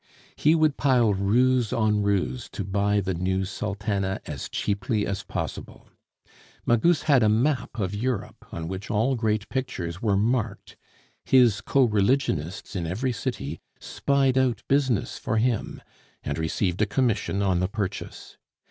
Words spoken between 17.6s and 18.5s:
purchase.